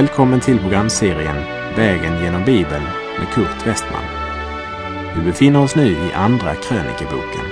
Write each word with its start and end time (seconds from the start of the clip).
Välkommen 0.00 0.40
till 0.40 0.58
programserien 0.58 1.36
Vägen 1.76 2.22
genom 2.22 2.44
Bibeln 2.44 2.84
med 3.18 3.28
Kurt 3.34 3.66
Westman. 3.66 4.04
Vi 5.16 5.24
befinner 5.24 5.62
oss 5.62 5.76
nu 5.76 5.90
i 5.90 6.12
Andra 6.12 6.54
krönikeboken. 6.54 7.44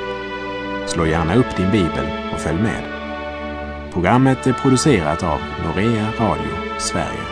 Slå 0.87 1.07
gärna 1.07 1.35
upp 1.35 1.57
din 1.57 1.71
bibel 1.71 2.07
och 2.33 2.41
följ 2.41 2.63
med. 2.63 2.83
Programmet 3.93 4.47
är 4.47 4.53
producerat 4.53 5.23
av 5.23 5.41
Norea 5.65 6.13
Radio 6.19 6.79
Sverige. 6.79 7.25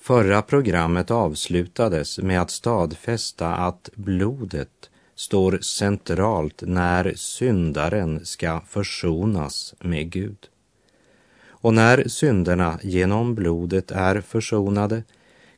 Förra 0.00 0.42
programmet 0.42 1.10
avslutades 1.10 2.18
med 2.18 2.40
att 2.40 2.50
stadfästa 2.50 3.54
att 3.54 3.90
blodet 3.94 4.90
står 5.14 5.58
centralt 5.58 6.62
när 6.66 7.12
syndaren 7.16 8.24
ska 8.24 8.60
försonas 8.60 9.74
med 9.80 10.10
Gud. 10.10 10.48
Och 11.66 11.74
när 11.74 12.08
synderna 12.08 12.78
genom 12.82 13.34
blodet 13.34 13.90
är 13.90 14.20
försonade 14.20 15.02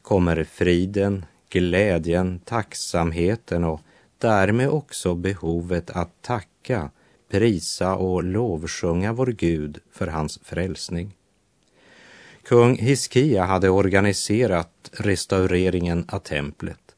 kommer 0.03 0.45
friden, 0.45 1.25
glädjen, 1.51 2.41
tacksamheten 2.45 3.65
och 3.65 3.81
därmed 4.19 4.69
också 4.69 5.15
behovet 5.15 5.91
att 5.91 6.23
tacka, 6.23 6.91
prisa 7.31 7.97
och 7.97 8.25
lovsjunga 8.25 9.13
vår 9.13 9.27
Gud 9.27 9.79
för 9.93 10.07
hans 10.07 10.41
frälsning. 10.43 11.17
Kung 12.43 12.77
Hiskia 12.77 13.45
hade 13.45 13.69
organiserat 13.71 14.91
restaureringen 14.93 16.05
av 16.09 16.19
templet 16.19 16.95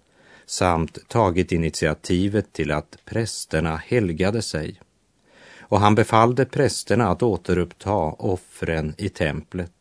samt 0.47 1.09
tagit 1.09 1.52
initiativet 1.52 2.52
till 2.52 2.71
att 2.71 2.97
prästerna 3.05 3.77
helgade 3.77 4.43
sig 4.43 4.80
och 5.71 5.80
han 5.80 5.95
befallde 5.95 6.45
prästerna 6.45 7.09
att 7.09 7.23
återuppta 7.23 7.95
offren 7.95 8.95
i 8.99 9.09
templet. 9.09 9.73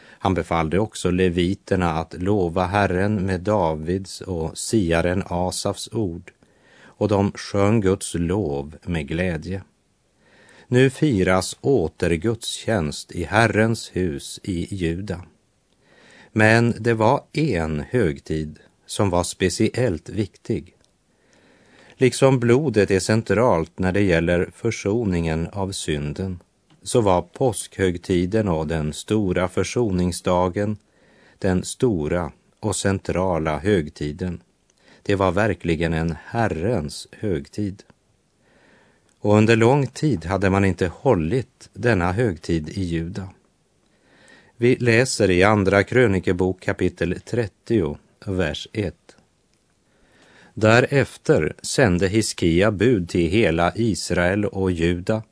Han 0.00 0.34
befallde 0.34 0.78
också 0.78 1.10
leviterna 1.10 1.92
att 1.92 2.14
lova 2.22 2.66
Herren 2.66 3.26
med 3.26 3.40
Davids 3.40 4.20
och 4.20 4.58
siaren 4.58 5.22
Asafs 5.26 5.88
ord 5.92 6.32
och 6.80 7.08
de 7.08 7.32
sjöng 7.32 7.80
Guds 7.80 8.14
lov 8.14 8.76
med 8.82 9.08
glädje. 9.08 9.62
Nu 10.66 10.90
firas 10.90 11.56
återgudstjänst 11.60 13.12
i 13.12 13.24
Herrens 13.24 13.90
hus 13.96 14.40
i 14.42 14.74
Juda. 14.74 15.22
Men 16.32 16.74
det 16.80 16.94
var 16.94 17.22
en 17.32 17.80
högtid 17.90 18.58
som 18.86 19.10
var 19.10 19.24
speciellt 19.24 20.08
viktig 20.08 20.74
Liksom 22.00 22.40
blodet 22.40 22.90
är 22.90 23.00
centralt 23.00 23.78
när 23.78 23.92
det 23.92 24.00
gäller 24.02 24.50
försoningen 24.54 25.48
av 25.52 25.72
synden 25.72 26.38
så 26.82 27.00
var 27.00 27.22
påskhögtiden 27.22 28.48
och 28.48 28.66
den 28.66 28.92
stora 28.92 29.48
försoningsdagen 29.48 30.76
den 31.38 31.64
stora 31.64 32.32
och 32.60 32.76
centrala 32.76 33.58
högtiden. 33.58 34.40
Det 35.02 35.14
var 35.14 35.32
verkligen 35.32 35.92
en 35.92 36.16
Herrens 36.24 37.08
högtid. 37.12 37.82
Och 39.20 39.34
under 39.34 39.56
lång 39.56 39.86
tid 39.86 40.24
hade 40.24 40.50
man 40.50 40.64
inte 40.64 40.86
hållit 40.86 41.70
denna 41.72 42.12
högtid 42.12 42.68
i 42.68 42.82
Juda. 42.82 43.28
Vi 44.56 44.76
läser 44.76 45.30
i 45.30 45.42
Andra 45.42 45.84
krönikebok 45.84 46.60
kapitel 46.60 47.20
30, 47.24 47.98
vers 48.26 48.68
1. 48.72 48.94
Därefter 50.60 51.52
sände 51.62 52.08
Hiskia 52.08 52.70
bud 52.70 53.08
till 53.08 53.30
hela 53.30 53.72
Israel 53.74 54.44
och 54.44 54.70
Juda 54.70 55.22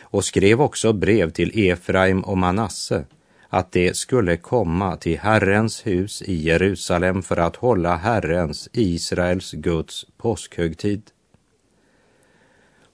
och 0.00 0.24
skrev 0.24 0.60
också 0.60 0.92
brev 0.92 1.30
till 1.30 1.70
Efraim 1.70 2.24
och 2.24 2.38
Manasse 2.38 3.04
att 3.48 3.72
de 3.72 3.94
skulle 3.94 4.36
komma 4.36 4.96
till 4.96 5.18
Herrens 5.18 5.86
hus 5.86 6.22
i 6.22 6.34
Jerusalem 6.34 7.22
för 7.22 7.36
att 7.36 7.56
hålla 7.56 7.96
Herrens, 7.96 8.68
Israels 8.72 9.52
Guds 9.52 10.06
påskhögtid. 10.16 11.02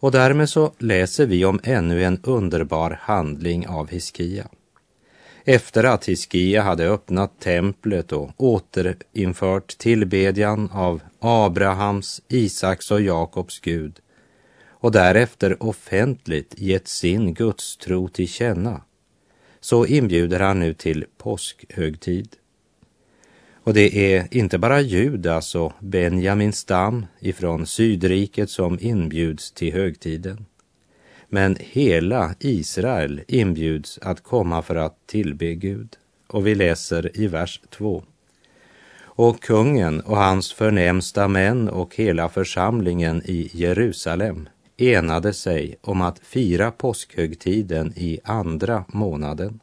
Och 0.00 0.12
därmed 0.12 0.49
så 0.49 0.72
läser 0.78 1.27
vi 1.27 1.44
om 1.44 1.61
ännu 1.62 2.05
en 2.05 2.21
underbar 2.22 2.99
handling 3.03 3.69
av 3.69 3.88
Hiskia. 3.88 4.49
Efter 5.51 5.85
att 5.85 6.09
Hiskia 6.09 6.63
hade 6.63 6.89
öppnat 6.89 7.41
templet 7.41 8.13
och 8.13 8.31
återinfört 8.37 9.79
tillbedjan 9.79 10.71
av 10.73 11.01
Abrahams, 11.19 12.23
Isaks 12.29 12.91
och 12.91 13.01
Jakobs 13.01 13.61
Gud 13.61 14.01
och 14.69 14.93
därefter 14.93 15.63
offentligt 15.63 16.55
gett 16.59 16.89
sin 16.89 17.35
gudstro 17.35 18.09
till 18.09 18.29
känna, 18.29 18.83
så 19.61 19.87
inbjuder 19.87 20.41
han 20.41 20.61
nu 20.61 20.75
till 20.75 21.05
påskhögtid. 21.19 22.29
Och 23.55 23.75
det 23.75 24.15
är 24.15 24.29
inte 24.31 24.59
bara 24.59 24.81
Judas 24.81 25.55
och 25.55 25.73
Benjamins 25.81 26.59
stam 26.59 27.07
ifrån 27.21 27.67
Sydriket 27.67 28.51
som 28.51 28.79
inbjuds 28.81 29.53
till 29.53 29.73
högtiden. 29.73 30.47
Men 31.28 31.56
hela 31.61 32.34
Israel 32.41 33.21
inbjuds 33.28 33.99
att 34.03 34.22
komma 34.22 34.62
för 34.62 34.77
att 34.77 35.06
tillbe 35.06 35.55
Gud. 35.55 35.97
Och 36.27 36.47
vi 36.47 36.55
läser 36.55 37.21
i 37.21 37.27
vers 37.27 37.61
2. 37.71 38.03
Och 39.00 39.43
kungen 39.43 40.00
och 40.00 40.17
hans 40.17 40.53
förnämsta 40.53 41.28
män 41.28 41.69
och 41.69 41.97
hela 41.97 42.28
församlingen 42.28 43.22
i 43.25 43.50
Jerusalem 43.53 44.49
enade 44.77 45.33
sig 45.33 45.77
om 45.81 46.00
att 46.00 46.19
fira 46.19 46.71
påskhögtiden 46.71 47.93
i 47.97 48.21
andra 48.25 48.84
månaden. 48.88 49.61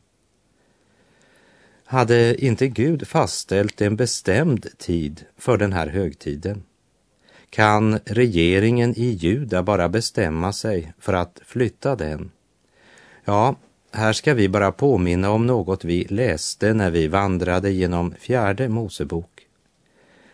Hade 1.85 2.45
inte 2.45 2.67
Gud 2.67 3.07
fastställt 3.07 3.81
en 3.81 3.95
bestämd 3.95 4.67
tid 4.77 5.25
för 5.37 5.57
den 5.57 5.73
här 5.73 5.87
högtiden? 5.87 6.63
Kan 7.55 7.99
regeringen 8.05 8.93
i 8.97 9.09
Juda 9.09 9.63
bara 9.63 9.89
bestämma 9.89 10.53
sig 10.53 10.93
för 10.99 11.13
att 11.13 11.41
flytta 11.45 11.95
den? 11.95 12.31
Ja, 13.25 13.55
här 13.91 14.13
ska 14.13 14.33
vi 14.33 14.49
bara 14.49 14.71
påminna 14.71 15.31
om 15.31 15.47
något 15.47 15.85
vi 15.85 16.03
läste 16.03 16.73
när 16.73 16.91
vi 16.91 17.07
vandrade 17.07 17.71
genom 17.71 18.13
fjärde 18.19 18.69
Mosebok. 18.69 19.47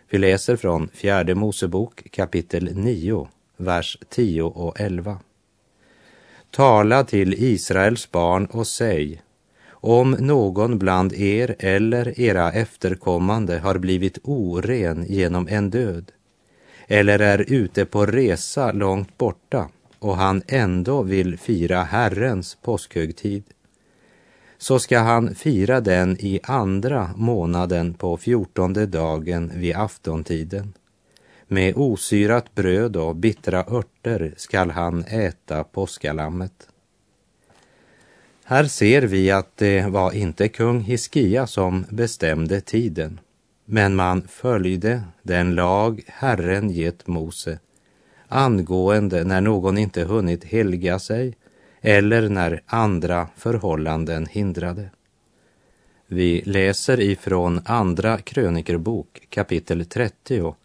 Vi 0.10 0.18
läser 0.18 0.56
från 0.56 0.90
fjärde 0.94 1.36
Mosebok 1.36 2.12
kapitel 2.12 2.70
9, 2.76 3.28
vers 3.58 3.98
10 4.10 4.42
och 4.42 4.80
11. 4.80 5.20
Tala 6.52 7.04
till 7.04 7.34
Israels 7.34 8.12
barn 8.12 8.46
och 8.46 8.68
säg, 8.68 9.22
om 9.70 10.12
någon 10.12 10.80
bland 10.80 11.14
er 11.14 11.56
eller 11.60 12.20
era 12.20 12.52
efterkommande 12.52 13.60
har 13.60 13.78
blivit 13.78 14.18
oren 14.24 15.06
genom 15.10 15.48
en 15.48 15.70
död, 15.70 16.12
eller 16.92 17.20
är 17.20 17.46
ute 17.48 17.86
på 17.86 18.06
resa 18.06 18.72
långt 18.72 19.18
borta 19.18 19.70
och 20.00 20.18
han 20.18 20.42
ändå 20.48 21.02
vill 21.02 21.38
fira 21.38 21.84
Herrens 21.84 22.58
påskhögtid, 22.62 23.44
så 24.58 24.80
ska 24.80 25.00
han 25.00 25.36
fira 25.36 25.82
den 25.82 26.18
i 26.20 26.40
andra 26.44 27.12
månaden 27.16 27.94
på 27.94 28.18
fjortonde 28.18 28.86
dagen 28.86 29.52
vid 29.56 29.76
aftontiden. 29.76 30.74
Med 31.48 31.78
osyrat 31.78 32.56
bröd 32.56 32.96
och 32.96 33.16
bittra 33.16 33.60
örter 33.60 34.34
skall 34.38 34.72
han 34.72 35.04
äta 35.04 35.64
påskalammet. 35.64 36.68
Här 38.44 38.64
ser 38.64 39.02
vi 39.02 39.32
att 39.32 39.58
det 39.58 39.90
var 39.90 40.12
inte 40.12 40.48
kung 40.48 40.82
Hiskia 40.82 41.48
som 41.48 41.86
bestämde 41.90 42.62
tiden 42.62 43.20
men 43.66 43.96
man 43.96 44.28
följde 44.28 45.04
den 45.24 45.56
lag 45.56 46.02
Herren 46.08 46.70
gett 46.70 47.08
Mose 47.08 47.60
angående 48.28 49.24
när 49.24 49.42
någon 49.42 49.78
inte 49.78 50.04
hunnit 50.04 50.44
helga 50.44 51.00
sig 51.00 51.38
eller 51.82 52.30
när 52.30 52.62
andra 52.66 53.28
förhållanden 53.36 54.26
hindrade. 54.26 54.90
Vi 56.08 56.42
läser 56.46 57.00
ifrån 57.00 57.62
Andra 57.66 58.18
krönikerbok 58.18 59.28
kapitel 59.30 59.86
30, 59.86 60.56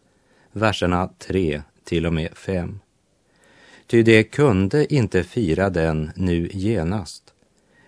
verserna 0.52 1.10
3 1.18 1.62
till 1.84 2.06
och 2.06 2.12
med 2.12 2.36
5. 2.36 2.80
Ty 3.86 4.02
det 4.02 4.22
kunde 4.22 4.94
inte 4.94 5.24
fira 5.24 5.70
den 5.70 6.10
nu 6.16 6.50
genast, 6.52 7.22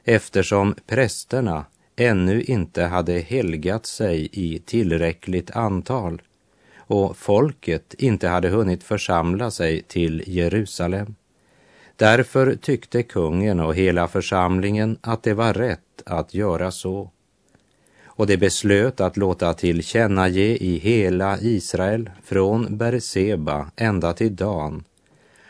eftersom 0.05 0.75
prästerna 0.87 1.65
ännu 2.01 2.43
inte 2.43 2.83
hade 2.83 3.19
helgat 3.19 3.87
sig 3.87 4.29
i 4.33 4.59
tillräckligt 4.59 5.51
antal 5.51 6.23
och 6.77 7.17
folket 7.17 7.95
inte 7.99 8.29
hade 8.29 8.49
hunnit 8.49 8.85
församla 8.85 9.51
sig 9.51 9.83
till 9.83 10.23
Jerusalem. 10.27 11.15
Därför 11.97 12.55
tyckte 12.55 13.03
kungen 13.03 13.61
och 13.61 13.75
hela 13.75 14.09
församlingen 14.09 14.99
att 15.01 15.23
det 15.23 15.35
var 15.35 15.55
rätt 15.55 16.03
att 16.07 16.35
göra 16.35 16.71
så. 16.71 17.11
Och 18.05 18.27
det 18.27 18.37
beslöt 18.37 19.01
att 19.01 19.17
låta 19.17 19.55
tillkännage 19.55 20.37
i 20.37 20.79
hela 20.79 21.39
Israel, 21.41 22.11
från 22.25 22.77
Berseba 22.77 23.71
ända 23.77 24.13
till 24.13 24.37
Dan, 24.37 24.85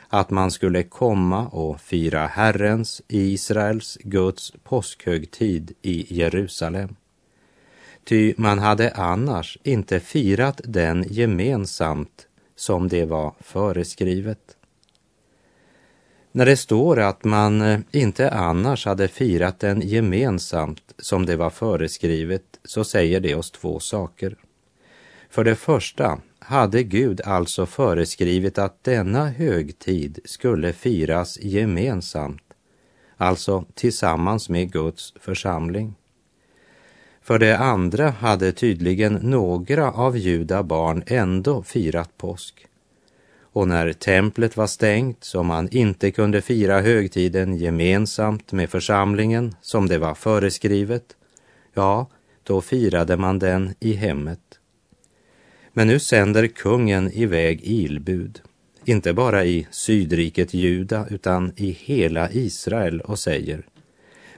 att 0.09 0.31
man 0.31 0.51
skulle 0.51 0.83
komma 0.83 1.49
och 1.49 1.81
fira 1.81 2.27
Herrens, 2.27 3.03
Israels, 3.09 3.99
Guds 4.01 4.53
påskhögtid 4.65 5.73
i 5.83 6.15
Jerusalem. 6.15 6.97
Ty 8.05 8.35
man 8.37 8.59
hade 8.59 8.91
annars 8.91 9.59
inte 9.63 10.01
firat 10.01 10.61
den 10.65 11.05
gemensamt 11.09 12.27
som 12.57 12.89
det 12.89 13.05
var 13.05 13.35
föreskrivet. 13.41 14.57
När 16.33 16.47
det 16.47 16.57
står 16.57 17.01
att 17.01 17.25
man 17.25 17.61
eh, 17.61 17.81
inte 17.91 18.31
annars 18.31 18.87
hade 18.87 19.09
firat 19.09 19.61
den 19.61 19.81
gemensamt 19.81 20.95
som 20.99 21.27
det 21.27 21.37
var 21.37 21.51
föreskrivet 21.51 22.43
så 22.65 22.85
säger 22.85 23.21
det 23.21 23.35
oss 23.35 23.51
två 23.51 23.81
saker. 23.81 24.37
För 25.31 25.45
det 25.45 25.55
första 25.55 26.21
hade 26.39 26.83
Gud 26.83 27.21
alltså 27.25 27.67
föreskrivit 27.67 28.59
att 28.59 28.85
denna 28.85 29.29
högtid 29.29 30.19
skulle 30.25 30.73
firas 30.73 31.39
gemensamt, 31.41 32.43
alltså 33.17 33.65
tillsammans 33.75 34.49
med 34.49 34.73
Guds 34.73 35.15
församling. 35.21 35.95
För 37.23 37.39
det 37.39 37.59
andra 37.59 38.11
hade 38.11 38.53
tydligen 38.53 39.13
några 39.13 39.93
av 39.93 40.17
juda 40.17 40.63
barn 40.63 41.03
ändå 41.07 41.63
firat 41.63 42.19
påsk. 42.19 42.67
Och 43.41 43.69
när 43.69 43.93
templet 43.93 44.57
var 44.57 44.67
stängt 44.67 45.25
så 45.25 45.43
man 45.43 45.69
inte 45.69 46.11
kunde 46.11 46.43
fira 46.43 46.81
högtiden 46.81 47.57
gemensamt 47.57 48.53
med 48.53 48.71
församlingen 48.71 49.55
som 49.61 49.89
det 49.89 49.99
var 49.99 50.15
föreskrivet, 50.15 51.05
ja, 51.75 52.07
då 52.43 52.61
firade 52.61 53.17
man 53.17 53.39
den 53.39 53.75
i 53.81 53.93
hemmet. 53.93 54.48
Men 55.79 55.87
nu 55.87 55.99
sänder 55.99 56.47
kungen 56.47 57.13
iväg 57.13 57.61
ilbud, 57.63 58.41
inte 58.85 59.13
bara 59.13 59.45
i 59.45 59.67
sydriket 59.71 60.55
Juda 60.55 61.07
utan 61.11 61.53
i 61.57 61.71
hela 61.71 62.31
Israel 62.31 63.01
och 63.01 63.19
säger 63.19 63.67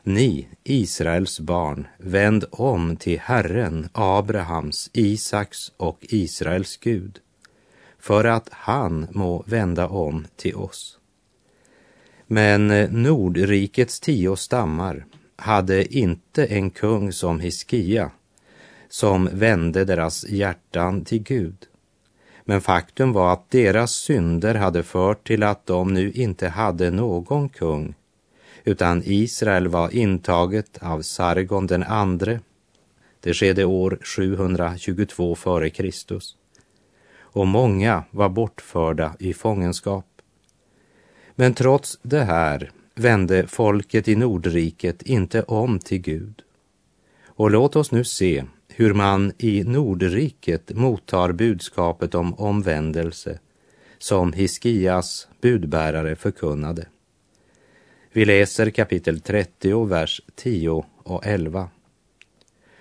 Ni, 0.03 0.49
Israels 0.65 1.41
barn, 1.41 1.87
vänd 1.99 2.45
om 2.51 2.97
till 2.97 3.19
Herren, 3.21 3.89
Abrahams, 3.93 4.91
Isaks 4.93 5.73
och 5.77 5.99
Israels 6.01 6.77
Gud, 6.77 7.19
för 7.99 8.25
att 8.25 8.49
han 8.51 9.07
må 9.11 9.45
vända 9.47 9.89
om 9.89 10.27
till 10.37 10.55
oss. 10.55 10.99
Men 12.27 12.69
Nordrikets 13.03 14.01
tio 14.01 14.37
stammar 14.37 15.05
hade 15.37 15.97
inte 15.97 16.45
en 16.45 16.71
kung 16.71 17.13
som 17.13 17.41
Hiskia 17.41 18.11
som 18.91 19.29
vände 19.33 19.85
deras 19.85 20.29
hjärtan 20.29 21.05
till 21.05 21.23
Gud. 21.23 21.67
Men 22.45 22.61
faktum 22.61 23.13
var 23.13 23.33
att 23.33 23.51
deras 23.51 23.93
synder 23.93 24.55
hade 24.55 24.83
fört 24.83 25.27
till 25.27 25.43
att 25.43 25.67
de 25.67 25.95
nu 25.95 26.13
inte 26.13 26.49
hade 26.49 26.91
någon 26.91 27.49
kung, 27.49 27.95
utan 28.65 29.03
Israel 29.05 29.69
var 29.69 29.95
intaget 29.95 30.79
av 30.83 31.03
Sargon 31.03 31.67
den 31.67 31.83
andre. 31.83 32.41
Det 33.21 33.35
skedde 33.35 33.65
år 33.65 33.99
722 34.03 35.33
f.Kr. 35.33 35.91
Och 37.19 37.47
många 37.47 38.05
var 38.11 38.29
bortförda 38.29 39.17
i 39.19 39.35
fångenskap. 39.35 40.07
Men 41.35 41.55
trots 41.55 41.99
det 42.03 42.25
här 42.25 42.71
vände 42.95 43.47
folket 43.47 44.09
i 44.09 44.17
Nordriket 44.17 45.03
inte 45.03 45.43
om 45.43 45.79
till 45.79 46.01
Gud. 46.01 46.43
Och 47.27 47.51
låt 47.51 47.77
oss 47.77 47.93
nu 47.93 48.05
se 48.05 48.45
hur 48.81 48.95
man 48.95 49.33
i 49.39 49.65
Nordriket 49.65 50.71
mottar 50.77 51.33
budskapet 51.33 52.15
om 52.15 52.35
omvändelse 52.35 53.39
som 53.99 54.33
Hiskias 54.33 55.29
budbärare 55.41 56.17
förkunnade. 56.17 56.87
Vi 58.13 58.25
läser 58.25 58.71
kapitel 58.71 59.21
30, 59.21 59.85
vers 59.85 60.21
10 60.35 60.85
och 61.03 61.27
11. 61.27 61.69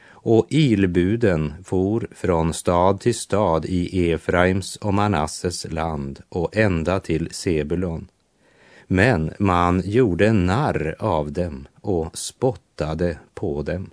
Och 0.02 0.48
ilbuden 0.50 1.54
for 1.64 2.08
från 2.12 2.54
stad 2.54 3.00
till 3.00 3.16
stad 3.16 3.66
i 3.66 4.12
Efraims 4.12 4.76
och 4.76 4.94
Manasses 4.94 5.72
land 5.72 6.22
och 6.30 6.58
ända 6.58 7.00
till 7.00 7.30
Sebulon. 7.32 8.08
Men 8.88 9.34
man 9.40 9.82
gjorde 9.86 10.34
narr 10.34 10.96
av 11.00 11.32
dem 11.32 11.68
och 11.82 12.18
spottade 12.18 13.18
på 13.34 13.62
dem. 13.62 13.90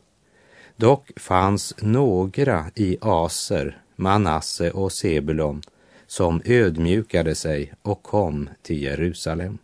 Dock 0.77 1.21
fanns 1.21 1.75
några 1.79 2.67
i 2.75 2.99
Aser, 3.01 3.81
Manasse 3.97 4.71
och 4.71 4.93
Sebulon 4.93 5.63
som 6.07 6.43
ödmjukade 6.45 7.35
sig 7.35 7.73
och 7.83 8.03
kom 8.03 8.49
till 8.63 8.83
Jerusalem. 8.83 9.59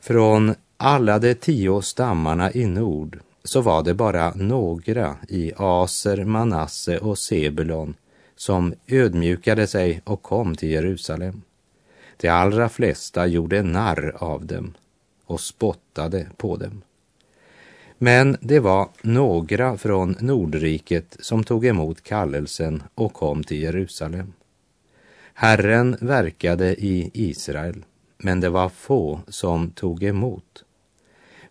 Från 0.00 0.54
alla 0.76 1.18
de 1.18 1.34
tio 1.34 1.82
stammarna 1.82 2.52
i 2.52 2.66
nord 2.66 3.20
så 3.44 3.60
var 3.60 3.82
det 3.82 3.94
bara 3.94 4.34
några 4.34 5.16
i 5.28 5.52
Aser, 5.56 6.24
Manasse 6.24 6.98
och 6.98 7.18
Sebulon 7.18 7.94
som 8.36 8.74
ödmjukade 8.86 9.66
sig 9.66 10.00
och 10.04 10.22
kom 10.22 10.56
till 10.56 10.70
Jerusalem. 10.70 11.42
De 12.16 12.28
allra 12.28 12.68
flesta 12.68 13.26
gjorde 13.26 13.62
narr 13.62 14.16
av 14.18 14.46
dem 14.46 14.74
och 15.24 15.40
spottade 15.40 16.26
på 16.36 16.56
dem. 16.56 16.82
Men 18.04 18.36
det 18.40 18.60
var 18.60 18.88
några 19.02 19.78
från 19.78 20.16
Nordriket 20.20 21.16
som 21.20 21.44
tog 21.44 21.66
emot 21.66 22.02
kallelsen 22.02 22.82
och 22.94 23.12
kom 23.12 23.44
till 23.44 23.62
Jerusalem. 23.62 24.32
Herren 25.34 25.96
verkade 26.00 26.84
i 26.84 27.10
Israel, 27.14 27.84
men 28.18 28.40
det 28.40 28.48
var 28.48 28.68
få 28.68 29.20
som 29.28 29.70
tog 29.70 30.02
emot. 30.02 30.64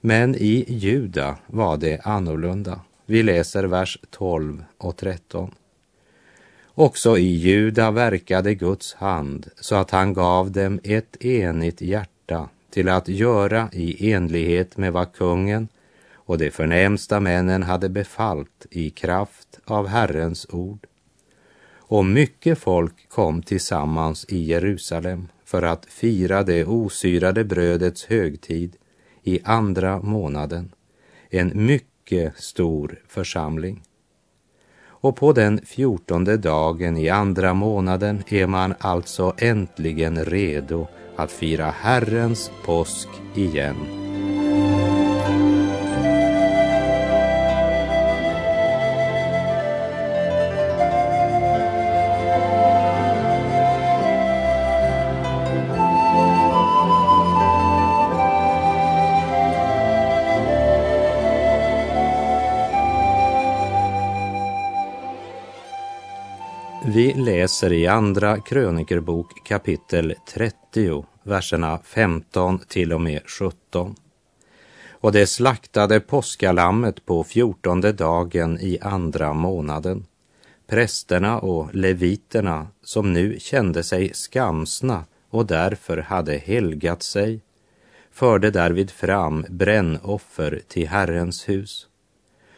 Men 0.02 0.36
i 0.36 0.66
Juda 0.68 1.38
var 1.48 1.78
det 1.78 2.00
annorlunda. 2.04 2.80
Vi 3.06 3.24
läser 3.24 3.64
vers 3.64 4.00
12 4.10 4.64
och 4.78 4.98
13. 4.98 5.52
Också 6.66 7.18
i 7.18 7.36
Juda 7.36 7.92
verkade 7.92 8.56
Guds 8.56 8.94
hand 8.94 9.48
så 9.56 9.76
att 9.76 9.92
han 9.92 10.14
gav 10.14 10.52
dem 10.52 10.80
ett 10.84 11.26
enigt 11.26 11.82
hjärta 11.82 12.50
till 12.70 12.90
att 12.90 13.08
göra 13.08 13.70
i 13.74 14.12
enlighet 14.12 14.78
med 14.78 14.94
vad 14.94 15.14
kungen 15.14 15.68
och 16.32 16.38
de 16.38 16.52
förnämsta 16.52 17.20
männen 17.20 17.64
hade 17.64 17.90
befallt 17.90 18.66
i 18.70 18.90
kraft 18.90 19.60
av 19.66 19.88
Herrens 19.88 20.48
ord. 20.50 20.88
Och 21.76 22.06
mycket 22.06 22.58
folk 22.58 23.10
kom 23.10 23.44
tillsammans 23.44 24.26
i 24.30 24.38
Jerusalem 24.44 25.28
för 25.46 25.62
att 25.64 25.86
fira 25.86 26.44
det 26.44 26.66
osyrade 26.66 27.44
brödets 27.44 28.06
högtid 28.06 28.76
i 29.24 29.40
andra 29.44 30.02
månaden, 30.02 30.72
en 31.30 31.52
mycket 31.66 32.38
stor 32.38 33.00
församling. 33.08 33.82
Och 34.84 35.16
på 35.16 35.34
den 35.34 35.60
fjortonde 35.66 36.38
dagen 36.38 36.98
i 36.98 37.10
andra 37.10 37.54
månaden 37.54 38.24
är 38.28 38.48
man 38.48 38.74
alltså 38.80 39.34
äntligen 39.38 40.26
redo 40.26 40.88
att 41.16 41.32
fira 41.32 41.72
Herrens 41.72 42.52
påsk 42.66 43.10
igen. 43.36 44.11
Läser 67.42 67.74
i 67.74 67.88
Andra 67.88 68.40
krönikerbok 68.40 69.44
kapitel 69.44 70.16
30, 70.28 71.06
verserna 71.24 71.80
15 71.84 72.60
till 72.60 72.94
och 72.94 73.02
med 73.02 73.22
17. 73.26 73.96
Och 74.90 75.12
det 75.12 75.28
slaktade 75.28 76.00
påskalammet 76.00 77.06
på 77.06 77.24
fjortonde 77.24 77.92
dagen 77.92 78.60
i 78.60 78.80
andra 78.82 79.34
månaden. 79.34 80.06
Prästerna 80.68 81.40
och 81.40 81.76
leviterna 81.76 82.68
som 82.84 83.14
nu 83.14 83.40
kände 83.40 83.84
sig 83.84 84.14
skamsna 84.14 85.06
och 85.30 85.46
därför 85.46 85.98
hade 85.98 86.38
helgat 86.38 87.04
sig 87.04 87.42
förde 88.12 88.52
därvid 88.52 88.92
fram 88.92 89.46
brännoffer 89.50 90.62
till 90.68 90.88
Herrens 90.88 91.50
hus. 91.50 91.88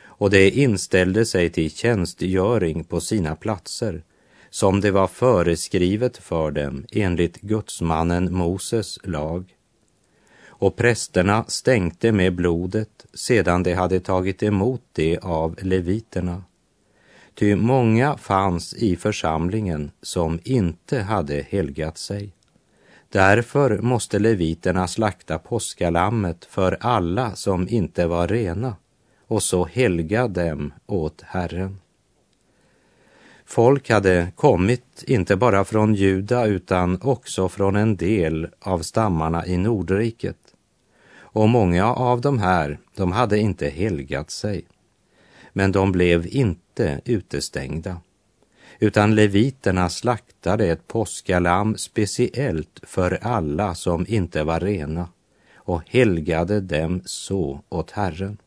Och 0.03 0.29
det 0.29 0.49
inställde 0.49 1.25
sig 1.25 1.49
till 1.49 1.71
tjänstgöring 1.71 2.83
på 2.83 3.01
sina 3.01 3.35
platser 3.35 4.03
som 4.53 4.81
det 4.81 4.91
var 4.91 5.07
föreskrivet 5.07 6.17
för 6.17 6.51
dem 6.51 6.85
enligt 6.91 7.41
gudsmannen 7.41 8.33
Moses 8.33 8.99
lag. 9.03 9.55
Och 10.45 10.75
prästerna 10.75 11.45
stänkte 11.47 12.11
med 12.11 12.35
blodet 12.35 13.05
sedan 13.13 13.63
de 13.63 13.73
hade 13.73 13.99
tagit 13.99 14.43
emot 14.43 14.81
det 14.91 15.17
av 15.17 15.55
leviterna. 15.61 16.43
Ty 17.35 17.55
många 17.55 18.17
fanns 18.17 18.73
i 18.73 18.95
församlingen 18.95 19.91
som 20.01 20.39
inte 20.43 20.99
hade 20.99 21.45
helgat 21.49 21.97
sig. 21.97 22.33
Därför 23.09 23.77
måste 23.77 24.19
leviterna 24.19 24.87
slakta 24.87 25.39
påskalammet 25.39 26.45
för 26.45 26.77
alla 26.79 27.35
som 27.35 27.67
inte 27.69 28.07
var 28.07 28.27
rena 28.27 28.75
och 29.27 29.43
så 29.43 29.65
helga 29.65 30.27
dem 30.27 30.73
åt 30.85 31.21
Herren. 31.21 31.79
Folk 33.53 33.89
hade 33.89 34.31
kommit 34.35 35.03
inte 35.07 35.35
bara 35.35 35.65
från 35.65 35.95
Juda 35.95 36.45
utan 36.45 37.01
också 37.01 37.49
från 37.49 37.75
en 37.75 37.95
del 37.95 38.47
av 38.59 38.79
stammarna 38.79 39.45
i 39.45 39.57
Nordriket. 39.57 40.37
Och 41.15 41.49
många 41.49 41.93
av 41.93 42.21
de 42.21 42.39
här, 42.39 42.79
de 42.95 43.11
hade 43.11 43.39
inte 43.39 43.69
helgat 43.69 44.31
sig. 44.31 44.65
Men 45.51 45.71
de 45.71 45.91
blev 45.91 46.27
inte 46.27 47.01
utestängda 47.05 48.01
utan 48.79 49.15
leviterna 49.15 49.89
slaktade 49.89 50.67
ett 50.67 50.87
påskalamm 50.87 51.77
speciellt 51.77 52.79
för 52.83 53.19
alla 53.21 53.75
som 53.75 54.05
inte 54.07 54.43
var 54.43 54.59
rena 54.59 55.07
och 55.55 55.81
helgade 55.89 56.61
dem 56.61 57.01
så 57.05 57.61
åt 57.69 57.91
Herren. 57.91 58.37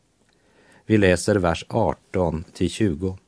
Vi 0.86 0.98
läser 0.98 1.36
vers 1.36 1.64
18 1.68 2.44
till 2.52 2.70
20. 2.70 3.18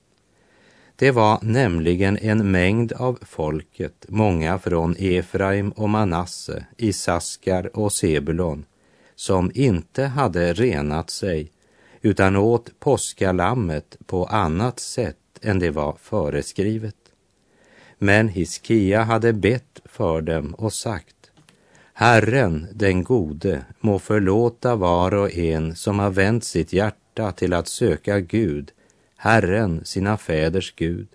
Det 0.98 1.10
var 1.10 1.38
nämligen 1.42 2.18
en 2.18 2.50
mängd 2.50 2.92
av 2.92 3.18
folket, 3.22 4.06
många 4.08 4.58
från 4.58 4.96
Efraim 4.98 5.70
och 5.70 5.88
Manasse, 5.88 6.64
Isaskar 6.76 7.76
och 7.76 7.92
Sebulon, 7.92 8.64
som 9.14 9.50
inte 9.54 10.04
hade 10.04 10.52
renat 10.52 11.10
sig 11.10 11.52
utan 12.00 12.36
åt 12.36 12.80
påskalammet 12.80 13.96
på 14.06 14.24
annat 14.24 14.80
sätt 14.80 15.16
än 15.42 15.58
det 15.58 15.70
var 15.70 15.96
föreskrivet. 16.00 16.96
Men 17.98 18.28
Hiskia 18.28 19.02
hade 19.02 19.32
bett 19.32 19.80
för 19.84 20.20
dem 20.20 20.54
och 20.54 20.72
sagt 20.72 21.30
Herren 21.92 22.66
den 22.72 23.04
gode 23.04 23.64
må 23.80 23.98
förlåta 23.98 24.76
var 24.76 25.14
och 25.14 25.34
en 25.34 25.76
som 25.76 25.98
har 25.98 26.10
vänt 26.10 26.44
sitt 26.44 26.72
hjärta 26.72 27.32
till 27.32 27.52
att 27.52 27.68
söka 27.68 28.20
Gud, 28.20 28.72
Herren 29.20 29.84
sina 29.84 30.16
fäders 30.16 30.74
Gud, 30.76 31.08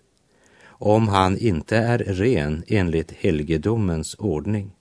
om 0.67 1.07
han 1.07 1.37
inte 1.37 1.77
är 1.77 1.97
ren 1.97 2.63
enligt 2.67 3.11
helgedomens 3.11 4.15
ordning. 4.19 4.71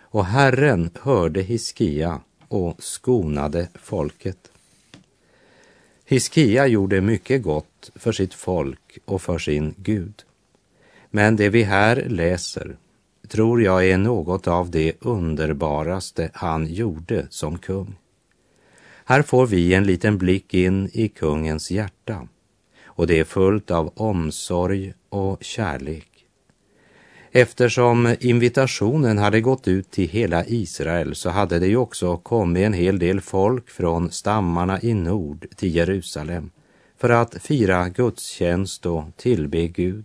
Och 0.00 0.26
Herren 0.26 0.90
hörde 1.02 1.42
Hiskia 1.42 2.20
och 2.48 2.82
skonade 2.82 3.68
folket. 3.74 4.50
Hiskia 6.04 6.66
gjorde 6.66 7.00
mycket 7.00 7.42
gott 7.42 7.90
för 7.94 8.12
sitt 8.12 8.34
folk 8.34 8.98
och 9.04 9.22
för 9.22 9.38
sin 9.38 9.74
Gud. 9.76 10.24
Men 11.10 11.36
det 11.36 11.48
vi 11.48 11.62
här 11.62 12.04
läser 12.08 12.76
tror 13.28 13.62
jag 13.62 13.88
är 13.88 13.98
något 13.98 14.46
av 14.46 14.70
det 14.70 14.92
underbaraste 15.00 16.30
han 16.34 16.66
gjorde 16.66 17.26
som 17.30 17.58
kung. 17.58 17.94
Här 19.04 19.22
får 19.22 19.46
vi 19.46 19.74
en 19.74 19.84
liten 19.84 20.18
blick 20.18 20.54
in 20.54 20.90
i 20.92 21.08
kungens 21.08 21.70
hjärta 21.70 22.28
och 22.94 23.06
det 23.06 23.18
är 23.18 23.24
fullt 23.24 23.70
av 23.70 23.92
omsorg 23.96 24.94
och 25.08 25.44
kärlek. 25.44 26.08
Eftersom 27.34 28.16
invitationen 28.20 29.18
hade 29.18 29.40
gått 29.40 29.68
ut 29.68 29.90
till 29.90 30.08
hela 30.08 30.44
Israel 30.46 31.14
så 31.14 31.30
hade 31.30 31.58
det 31.58 31.66
ju 31.66 31.76
också 31.76 32.16
kommit 32.16 32.66
en 32.66 32.72
hel 32.72 32.98
del 32.98 33.20
folk 33.20 33.70
från 33.70 34.10
stammarna 34.10 34.82
i 34.82 34.94
nord 34.94 35.46
till 35.56 35.74
Jerusalem 35.74 36.50
för 36.98 37.10
att 37.10 37.42
fira 37.42 37.88
gudstjänst 37.88 38.86
och 38.86 39.04
tillbe 39.16 39.66
Gud. 39.66 40.04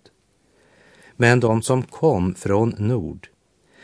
Men 1.15 1.39
de 1.39 1.61
som 1.61 1.83
kom 1.83 2.35
från 2.35 2.75
nord, 2.77 3.27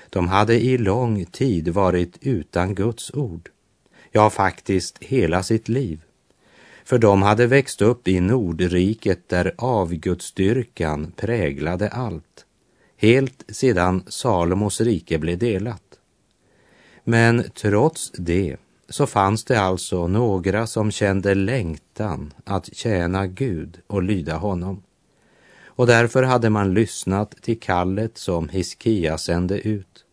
de 0.10 0.28
hade 0.28 0.64
i 0.64 0.78
lång 0.78 1.26
tid 1.26 1.68
varit 1.68 2.18
utan 2.22 2.76
Guds 2.76 3.14
ord. 3.14 3.50
Ja, 4.12 4.30
faktiskt 4.30 4.98
hela 5.04 5.44
sitt 5.44 5.70
liv. 5.70 6.02
För 6.86 6.98
de 6.98 7.22
hade 7.22 7.48
växt 7.48 7.82
upp 7.82 8.08
i 8.08 8.20
Nordriket 8.20 9.30
där 9.30 9.54
avgudsdyrkan 9.58 11.12
präglade 11.16 11.90
allt 11.90 12.46
helt 13.04 13.44
sedan 13.48 14.04
Salomos 14.08 14.82
rike 14.82 15.18
blev 15.18 15.38
delat. 15.38 15.84
Men 17.04 17.44
trots 17.54 18.12
det 18.12 18.58
så 18.90 19.08
fanns 19.08 19.44
det 19.44 19.60
alltså 19.60 20.08
några 20.08 20.68
som 20.68 20.92
kände 20.92 21.36
längtan 21.36 22.34
att 22.44 22.76
tjäna 22.76 23.28
Gud 23.28 23.80
och 23.88 24.04
lyda 24.04 24.38
honom. 24.38 24.84
Och 25.66 25.88
därför 25.88 26.24
hade 26.24 26.50
man 26.50 26.74
lyssnat 26.74 27.32
till 27.32 27.60
kallet 27.60 28.18
som 28.18 28.50
Hiskia 28.50 29.18
sände 29.18 29.68
ut. 29.68 30.06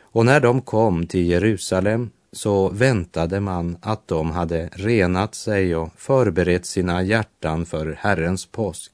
Och 0.00 0.26
när 0.26 0.40
de 0.40 0.60
kom 0.60 1.06
till 1.06 1.26
Jerusalem 1.26 2.10
så 2.32 2.68
väntade 2.68 3.40
man 3.40 3.76
att 3.80 4.08
de 4.08 4.30
hade 4.30 4.70
renat 4.72 5.34
sig 5.34 5.76
och 5.76 5.92
förberett 5.96 6.66
sina 6.66 7.02
hjärtan 7.02 7.66
för 7.66 7.98
Herrens 8.00 8.46
påsk. 8.46 8.92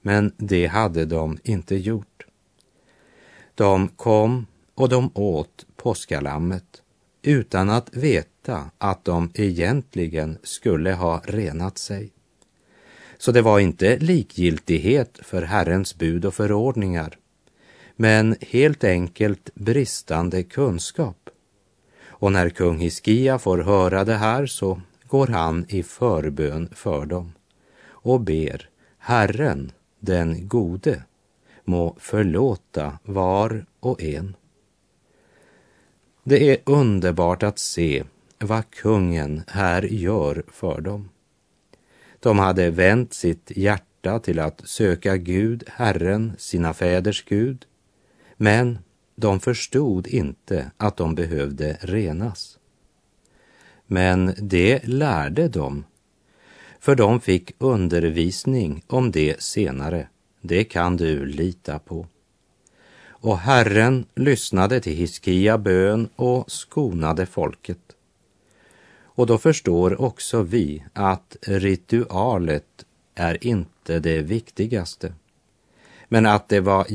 Men 0.00 0.32
det 0.36 0.66
hade 0.66 1.04
de 1.04 1.38
inte 1.42 1.76
gjort. 1.76 2.26
De 3.54 3.88
kom 3.88 4.46
och 4.74 4.88
de 4.88 5.10
åt 5.14 5.66
påskalammet 5.76 6.82
utan 7.22 7.70
att 7.70 7.96
veta 7.96 8.70
att 8.78 9.04
de 9.04 9.30
egentligen 9.34 10.38
skulle 10.42 10.92
ha 10.92 11.22
renat 11.24 11.78
sig. 11.78 12.10
Så 13.18 13.32
det 13.32 13.42
var 13.42 13.58
inte 13.58 13.98
likgiltighet 13.98 15.18
för 15.22 15.42
Herrens 15.42 15.98
bud 15.98 16.24
och 16.24 16.34
förordningar, 16.34 17.18
men 17.96 18.36
helt 18.40 18.84
enkelt 18.84 19.50
bristande 19.54 20.42
kunskap. 20.42 21.21
Och 22.22 22.32
när 22.32 22.48
kung 22.48 22.78
Hiskia 22.78 23.38
får 23.38 23.58
höra 23.58 24.04
det 24.04 24.14
här 24.14 24.46
så 24.46 24.80
går 25.06 25.26
han 25.26 25.66
i 25.68 25.82
förbön 25.82 26.68
för 26.74 27.06
dem 27.06 27.32
och 27.88 28.20
ber 28.20 28.68
Herren, 28.98 29.72
den 30.00 30.48
gode, 30.48 31.02
må 31.64 31.96
förlåta 31.98 32.98
var 33.02 33.66
och 33.80 34.02
en. 34.02 34.36
Det 36.24 36.50
är 36.50 36.58
underbart 36.64 37.42
att 37.42 37.58
se 37.58 38.04
vad 38.38 38.70
kungen 38.70 39.42
här 39.48 39.82
gör 39.82 40.42
för 40.48 40.80
dem. 40.80 41.08
De 42.20 42.38
hade 42.38 42.70
vänt 42.70 43.14
sitt 43.14 43.52
hjärta 43.56 44.18
till 44.18 44.38
att 44.38 44.68
söka 44.68 45.16
Gud, 45.16 45.64
Herren, 45.68 46.32
sina 46.38 46.74
fäders 46.74 47.24
Gud, 47.24 47.66
men 48.36 48.78
de 49.22 49.40
förstod 49.40 50.06
inte 50.06 50.70
att 50.76 50.96
de 50.96 51.14
behövde 51.14 51.76
renas. 51.80 52.58
Men 53.86 54.34
det 54.38 54.86
lärde 54.86 55.48
de, 55.48 55.84
för 56.80 56.94
de 56.94 57.20
fick 57.20 57.52
undervisning 57.58 58.84
om 58.86 59.10
det 59.10 59.42
senare 59.42 60.08
det 60.40 60.64
kan 60.64 60.96
du 60.96 61.26
lita 61.26 61.78
på. 61.78 62.06
Och 63.04 63.38
Herren 63.38 64.06
lyssnade 64.14 64.80
till 64.80 64.96
Hiskia 64.96 65.58
bön 65.58 66.08
och 66.16 66.50
skonade 66.50 67.26
folket. 67.26 67.96
Och 69.02 69.26
då 69.26 69.38
förstår 69.38 70.00
också 70.00 70.42
vi 70.42 70.84
att 70.92 71.36
ritualet 71.42 72.84
är 73.14 73.46
inte 73.46 73.98
det 73.98 74.22
viktigaste, 74.22 75.14
men 76.08 76.26
att 76.26 76.48
det 76.48 76.60
var 76.60 76.86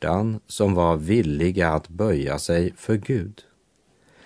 hjärtan 0.00 0.40
som 0.46 0.74
var 0.74 0.96
villiga 0.96 1.68
att 1.68 1.88
böja 1.88 2.38
sig 2.38 2.72
för 2.76 2.96
Gud. 2.96 3.42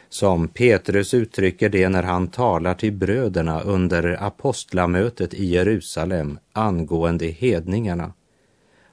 Som 0.09 0.49
Petrus 0.49 1.15
uttrycker 1.15 1.69
det 1.69 1.89
när 1.89 2.03
han 2.03 2.29
talar 2.29 2.75
till 2.75 2.93
bröderna 2.93 3.61
under 3.61 4.23
apostlamötet 4.23 5.35
i 5.35 5.45
Jerusalem 5.45 6.39
angående 6.53 7.27
hedningarna 7.27 8.13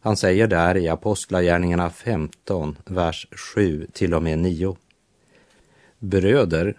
han 0.03 0.17
säger 0.17 0.47
där 0.47 0.77
i 0.77 0.89
Apostlagärningarna 0.89 1.89
15, 1.89 2.77
vers 2.85 3.27
7 3.31 3.87
till 3.93 4.13
och 4.13 4.23
med 4.23 4.39
9. 4.39 4.77
Bröder, 5.99 6.77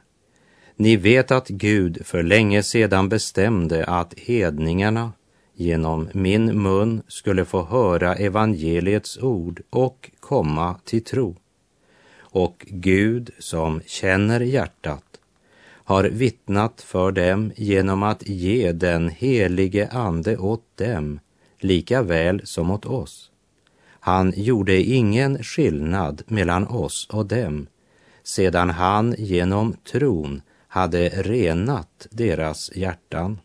ni 0.77 0.97
vet 0.97 1.31
att 1.31 1.49
Gud 1.49 2.07
för 2.07 2.23
länge 2.23 2.63
sedan 2.63 3.09
bestämde 3.09 3.85
att 3.85 4.15
hedningarna 4.19 5.13
genom 5.55 6.09
min 6.13 6.63
mun 6.63 7.03
skulle 7.09 7.45
få 7.45 7.63
höra 7.65 8.15
evangeliets 8.15 9.19
ord 9.19 9.63
och 9.71 10.11
komma 10.21 10.77
till 10.85 11.05
tro. 11.05 11.37
Och 12.19 12.67
Gud 12.69 13.31
som 13.39 13.81
känner 13.87 14.41
hjärtat 14.41 15.05
har 15.85 16.05
vittnat 16.05 16.81
för 16.81 17.13
dem 17.13 17.53
genom 17.57 18.03
att 18.03 18.29
ge 18.29 18.73
den 18.73 19.09
helige 19.09 19.89
Ande 19.89 20.37
åt 20.37 20.77
dem 20.77 21.21
lika 21.59 22.03
väl 22.03 22.41
som 22.45 22.71
åt 22.71 22.87
oss. 22.87 23.31
Han 24.01 24.33
gjorde 24.37 24.83
ingen 24.83 25.43
skillnad 25.43 26.23
mellan 26.27 26.67
oss 26.67 27.09
och 27.11 27.27
dem 27.27 27.67
sedan 28.23 28.71
han 28.71 29.15
genom 29.19 29.73
tron 29.93 30.43
hade 30.69 31.09
renat 31.09 32.07
deras 32.11 32.77
hjärtan. 32.77 33.39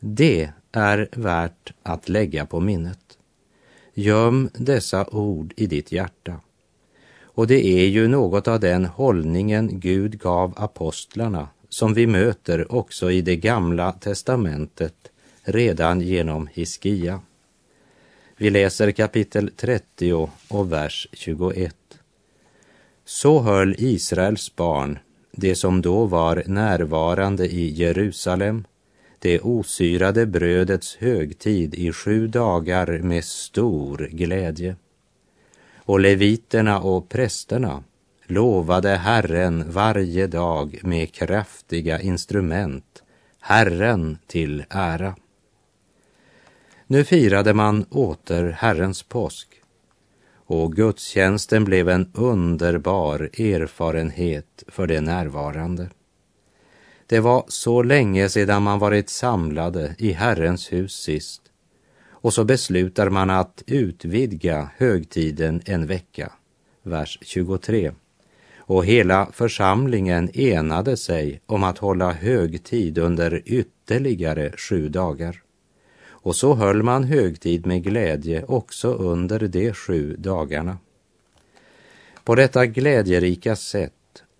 Det 0.00 0.50
är 0.76 1.08
värt 1.12 1.72
att 1.82 2.08
lägga 2.08 2.46
på 2.46 2.60
minnet. 2.60 3.18
Göm 3.94 4.50
dessa 4.54 5.06
ord 5.06 5.52
i 5.56 5.66
ditt 5.66 5.92
hjärta 5.92 6.40
Och 7.20 7.46
det 7.46 7.66
är 7.66 7.86
ju 7.86 8.08
något 8.08 8.48
av 8.48 8.60
den 8.60 8.84
hållningen 8.84 9.80
Gud 9.80 10.18
gav 10.18 10.54
apostlarna 10.56 11.48
som 11.68 11.94
vi 11.94 12.06
möter 12.06 12.72
också 12.72 13.10
i 13.10 13.22
det 13.22 13.36
gamla 13.36 13.92
testamentet 13.92 14.94
redan 15.42 16.00
genom 16.00 16.46
Hiskia. 16.46 17.20
Vi 18.36 18.50
läser 18.50 18.90
kapitel 18.90 19.50
30 19.56 20.28
och 20.48 20.72
vers 20.72 21.08
21. 21.12 21.76
Så 23.04 23.40
höll 23.40 23.74
Israels 23.78 24.56
barn, 24.56 24.98
det 25.32 25.54
som 25.54 25.82
då 25.82 26.06
var 26.06 26.42
närvarande 26.46 27.46
i 27.46 27.72
Jerusalem, 27.72 28.64
det 29.18 29.40
osyrade 29.40 30.26
brödets 30.26 30.96
högtid 30.96 31.74
i 31.74 31.92
sju 31.92 32.26
dagar 32.26 32.98
med 32.98 33.24
stor 33.24 34.08
glädje. 34.12 34.76
Och 35.76 36.00
leviterna 36.00 36.80
och 36.80 37.08
prästerna 37.08 37.84
lovade 38.26 38.96
Herren 38.96 39.70
varje 39.70 40.26
dag 40.26 40.80
med 40.82 41.12
kraftiga 41.12 42.00
instrument, 42.00 43.02
Herren 43.40 44.18
till 44.26 44.64
ära. 44.70 45.16
Nu 46.86 47.04
firade 47.04 47.54
man 47.54 47.84
åter 47.90 48.50
Herrens 48.50 49.02
påsk 49.02 49.48
och 50.46 50.72
gudstjänsten 50.72 51.64
blev 51.64 51.88
en 51.88 52.10
underbar 52.14 53.20
erfarenhet 53.40 54.64
för 54.68 54.86
de 54.86 55.00
närvarande. 55.00 55.88
Det 57.06 57.20
var 57.20 57.44
så 57.48 57.82
länge 57.82 58.28
sedan 58.28 58.62
man 58.62 58.78
varit 58.78 59.08
samlade 59.08 59.94
i 59.98 60.12
Herrens 60.12 60.72
hus 60.72 60.92
sist 60.92 61.42
och 62.26 62.34
så 62.34 62.44
beslutar 62.44 63.10
man 63.10 63.30
att 63.30 63.62
utvidga 63.66 64.70
högtiden 64.76 65.62
en 65.64 65.86
vecka. 65.86 66.32
Vers 66.82 67.18
23. 67.22 67.92
Och 68.58 68.84
hela 68.84 69.28
församlingen 69.32 70.30
enade 70.34 70.96
sig 70.96 71.40
om 71.46 71.64
att 71.64 71.78
hålla 71.78 72.12
högtid 72.12 72.98
under 72.98 73.42
ytterligare 73.44 74.52
sju 74.56 74.88
dagar. 74.88 75.42
Och 76.08 76.36
så 76.36 76.54
höll 76.54 76.82
man 76.82 77.04
högtid 77.04 77.66
med 77.66 77.84
glädje 77.84 78.44
också 78.44 78.92
under 78.92 79.48
de 79.48 79.72
sju 79.72 80.16
dagarna. 80.16 80.78
På 82.24 82.34
detta 82.34 82.66
glädjerika 82.66 83.56
sätt 83.56 83.95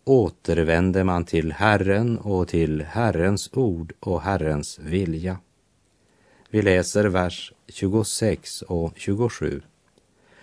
återvände 0.07 1.05
man 1.05 1.25
till 1.25 1.53
Herren 1.53 2.19
och 2.19 2.49
till 2.49 2.83
Herrens 2.83 3.51
ord 3.53 3.93
och 4.01 4.23
Herrens 4.23 4.79
vilja. 4.79 5.39
Vi 6.51 6.63
läser 6.63 7.05
vers 7.05 7.53
26 7.69 8.63
och 8.63 8.93
27. 8.97 9.63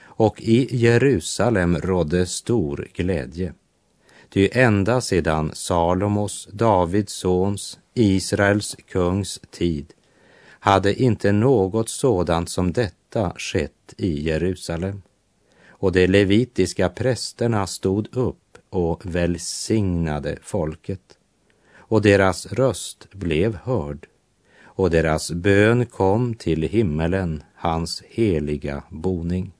Och 0.01 0.41
i 0.41 0.77
Jerusalem 0.77 1.77
rådde 1.77 2.25
stor 2.25 2.88
glädje. 2.93 3.53
Ty 4.29 4.50
ända 4.51 5.01
sedan 5.01 5.51
Salomos, 5.53 6.48
Davids 6.51 7.13
sons, 7.13 7.79
Israels 7.93 8.75
kungs 8.88 9.41
tid 9.51 9.93
hade 10.63 11.01
inte 11.01 11.32
något 11.32 11.89
sådant 11.89 12.50
som 12.50 12.72
detta 12.72 13.34
skett 13.38 13.93
i 13.98 14.22
Jerusalem. 14.22 15.01
Och 15.67 15.91
de 15.91 16.08
levitiska 16.08 16.89
prästerna 16.89 17.67
stod 17.67 18.17
upp 18.17 18.43
och 18.74 19.06
välsignade 19.06 20.38
folket. 20.42 21.18
Och 21.77 22.01
deras 22.01 22.46
röst 22.46 23.08
blev 23.12 23.56
hörd 23.56 24.08
och 24.65 24.89
deras 24.89 25.32
bön 25.32 25.86
kom 25.86 26.34
till 26.34 26.63
himmelen, 26.63 27.44
hans 27.56 28.03
heliga 28.10 28.84
boning. 28.89 29.51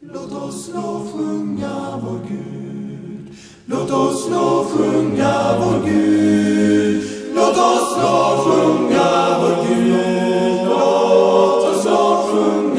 Låt 0.00 0.32
oss 0.32 0.70
lovsjunga 0.74 2.00
vår 2.02 2.20
Gud. 2.28 3.34
Låt 3.66 3.90
oss 3.90 4.30
lovsjunga 4.30 5.58
vår 5.58 5.86
Gud. 5.86 7.02
Låt 7.34 7.56
oss 7.56 7.96
lovsjunga 8.02 9.38
vår 9.40 9.68
Gud. 9.68 10.66
Låt 10.66 11.76
oss 11.76 11.84
lovsjunga 11.84 12.69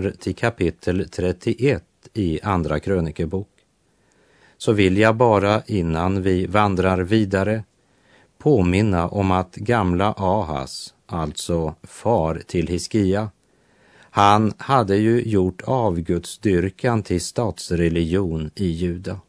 kommer 0.00 0.10
till 0.10 0.34
kapitel 0.34 1.08
31 1.10 1.84
i 2.14 2.40
Andra 2.42 2.80
krönikebok 2.80 3.48
så 4.58 4.72
vill 4.72 4.98
jag 4.98 5.16
bara 5.16 5.62
innan 5.66 6.22
vi 6.22 6.46
vandrar 6.46 6.98
vidare 6.98 7.64
påminna 8.38 9.08
om 9.08 9.30
att 9.30 9.54
gamla 9.54 10.14
Ahas, 10.16 10.94
alltså 11.06 11.74
far 11.82 12.42
till 12.46 12.66
Hiskia, 12.66 13.30
han 14.10 14.52
hade 14.58 14.96
ju 14.96 15.22
gjort 15.22 15.62
avgudsdyrkan 15.64 17.02
till 17.02 17.20
statsreligion 17.20 18.50
i 18.54 18.66
Juda. 18.66 19.20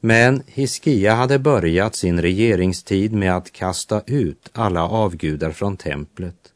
Men 0.00 0.42
Hiskia 0.46 1.14
hade 1.14 1.38
börjat 1.38 1.94
sin 1.94 2.22
regeringstid 2.22 3.12
med 3.12 3.36
att 3.36 3.52
kasta 3.52 4.02
ut 4.06 4.50
alla 4.52 4.88
avgudar 4.88 5.50
från 5.50 5.76
templet 5.76 6.52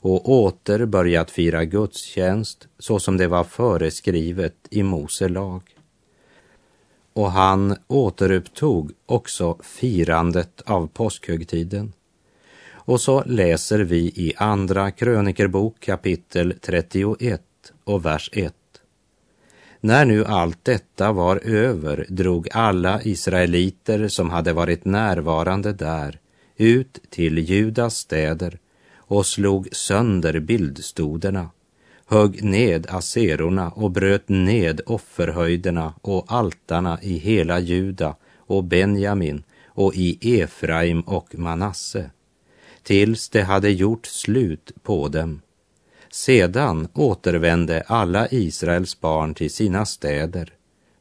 och 0.00 0.28
åter 0.28 0.86
börjat 0.86 1.30
fira 1.30 1.64
gudstjänst 1.64 2.68
så 2.78 2.98
som 2.98 3.16
det 3.16 3.26
var 3.26 3.44
föreskrivet 3.44 4.56
i 4.70 4.82
Mose 4.82 5.28
lag. 5.28 5.62
Och 7.12 7.32
han 7.32 7.76
återupptog 7.86 8.92
också 9.06 9.58
firandet 9.62 10.62
av 10.66 10.86
påskhögtiden. 10.86 11.92
Och 12.70 13.00
så 13.00 13.24
läser 13.26 13.78
vi 13.78 13.98
i 13.98 14.32
Andra 14.36 14.90
krönikerbok 14.90 15.80
kapitel 15.80 16.54
31 16.60 17.42
och 17.84 18.04
vers 18.04 18.30
1. 18.32 18.54
När 19.80 20.04
nu 20.04 20.24
allt 20.24 20.64
detta 20.64 21.12
var 21.12 21.36
över 21.36 22.06
drog 22.08 22.48
alla 22.52 23.02
israeliter 23.02 24.08
som 24.08 24.30
hade 24.30 24.52
varit 24.52 24.84
närvarande 24.84 25.72
där 25.72 26.20
ut 26.56 27.00
till 27.10 27.38
Judas 27.38 27.96
städer 27.96 28.58
och 29.08 29.26
slog 29.26 29.68
sönder 29.72 30.40
bildstoderna, 30.40 31.50
högg 32.06 32.44
ned 32.44 32.86
aserorna 32.90 33.70
och 33.70 33.90
bröt 33.90 34.28
ned 34.28 34.80
offerhöjderna 34.86 35.94
och 36.00 36.24
altarna 36.28 36.98
i 37.02 37.18
hela 37.18 37.60
Juda 37.60 38.16
och 38.36 38.64
Benjamin 38.64 39.42
och 39.66 39.94
i 39.94 40.40
Efraim 40.40 41.00
och 41.00 41.38
Manasse, 41.38 42.10
tills 42.82 43.28
det 43.28 43.42
hade 43.42 43.70
gjort 43.70 44.06
slut 44.06 44.72
på 44.82 45.08
dem. 45.08 45.40
Sedan 46.10 46.88
återvände 46.94 47.82
alla 47.86 48.28
Israels 48.30 49.00
barn 49.00 49.34
till 49.34 49.50
sina 49.50 49.86
städer, 49.86 50.52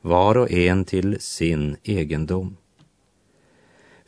var 0.02 0.38
och 0.38 0.52
en 0.52 0.86
till 0.86 1.18
sin 1.20 1.78
egendom. 1.84 2.58